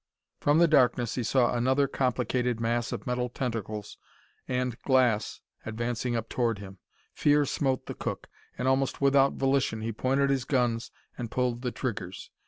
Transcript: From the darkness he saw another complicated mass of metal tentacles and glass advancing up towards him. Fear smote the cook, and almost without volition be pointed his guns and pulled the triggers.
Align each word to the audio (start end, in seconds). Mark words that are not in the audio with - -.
From 0.39 0.57
the 0.57 0.67
darkness 0.67 1.13
he 1.13 1.21
saw 1.21 1.53
another 1.53 1.87
complicated 1.87 2.59
mass 2.59 2.91
of 2.91 3.05
metal 3.05 3.29
tentacles 3.29 3.99
and 4.47 4.79
glass 4.81 5.41
advancing 5.63 6.15
up 6.15 6.27
towards 6.27 6.59
him. 6.59 6.79
Fear 7.13 7.45
smote 7.45 7.85
the 7.85 7.93
cook, 7.93 8.27
and 8.57 8.67
almost 8.67 8.99
without 8.99 9.33
volition 9.33 9.81
be 9.81 9.91
pointed 9.91 10.31
his 10.31 10.43
guns 10.43 10.89
and 11.19 11.29
pulled 11.29 11.61
the 11.61 11.69
triggers. 11.71 12.31